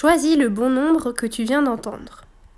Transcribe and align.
Choisis 0.00 0.36
le 0.36 0.48
bon 0.48 0.70
nombre 0.70 1.10
que 1.10 1.26
tu 1.26 1.42
viens 1.42 1.60
d'entendre. 1.60 2.27